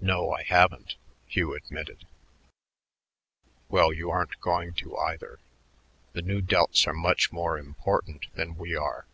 [0.00, 0.96] "No I haven't,"
[1.28, 2.04] Hugh admitted.
[3.68, 5.38] "Well, you aren't going to, either.
[6.12, 9.06] The Nu Delts are much more important than we are.